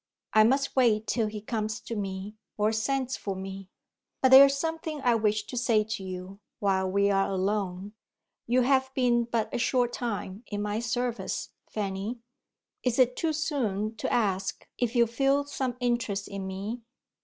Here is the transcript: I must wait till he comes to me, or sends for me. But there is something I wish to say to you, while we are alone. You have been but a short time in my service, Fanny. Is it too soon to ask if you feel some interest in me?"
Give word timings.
I 0.33 0.43
must 0.43 0.75
wait 0.75 1.05
till 1.05 1.27
he 1.27 1.41
comes 1.41 1.79
to 1.81 1.95
me, 1.95 2.35
or 2.57 2.71
sends 2.71 3.17
for 3.17 3.35
me. 3.35 3.69
But 4.19 4.29
there 4.31 4.45
is 4.47 4.57
something 4.57 4.99
I 5.03 5.13
wish 5.13 5.43
to 5.45 5.55
say 5.55 5.83
to 5.83 6.03
you, 6.03 6.39
while 6.57 6.89
we 6.89 7.11
are 7.11 7.29
alone. 7.31 7.93
You 8.47 8.61
have 8.61 8.91
been 8.95 9.25
but 9.25 9.53
a 9.53 9.59
short 9.59 9.93
time 9.93 10.43
in 10.47 10.63
my 10.63 10.79
service, 10.79 11.49
Fanny. 11.69 12.17
Is 12.81 12.97
it 12.97 13.15
too 13.15 13.31
soon 13.31 13.95
to 13.97 14.11
ask 14.11 14.67
if 14.79 14.95
you 14.95 15.05
feel 15.05 15.43
some 15.45 15.77
interest 15.79 16.27
in 16.27 16.47
me?" 16.47 16.81